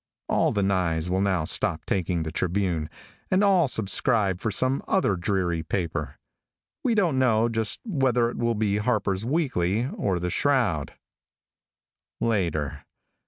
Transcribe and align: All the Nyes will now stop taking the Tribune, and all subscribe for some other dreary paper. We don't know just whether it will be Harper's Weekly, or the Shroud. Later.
All 0.27 0.51
the 0.51 0.63
Nyes 0.63 1.11
will 1.11 1.21
now 1.21 1.45
stop 1.45 1.85
taking 1.85 2.23
the 2.23 2.31
Tribune, 2.31 2.89
and 3.29 3.43
all 3.43 3.67
subscribe 3.67 4.39
for 4.39 4.49
some 4.49 4.81
other 4.87 5.15
dreary 5.15 5.61
paper. 5.61 6.17
We 6.83 6.95
don't 6.95 7.19
know 7.19 7.47
just 7.49 7.79
whether 7.85 8.27
it 8.31 8.37
will 8.37 8.55
be 8.55 8.77
Harper's 8.77 9.23
Weekly, 9.23 9.87
or 9.95 10.17
the 10.17 10.31
Shroud. 10.31 10.93
Later. 12.19 12.83